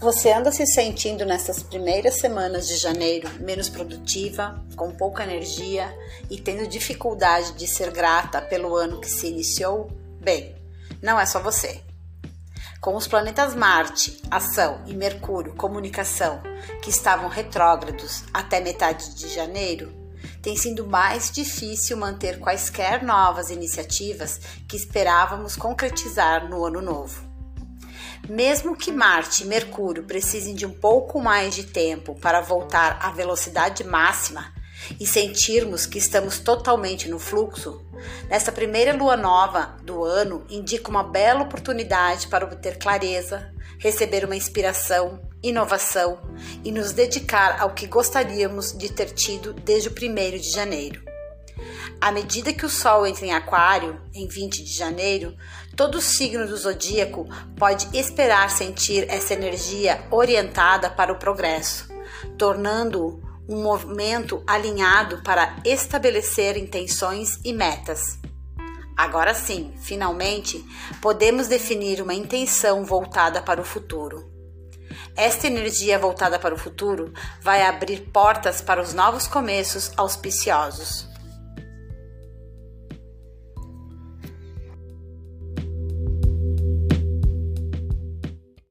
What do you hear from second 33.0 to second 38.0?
à velocidade máxima e sentirmos que estamos totalmente no fluxo,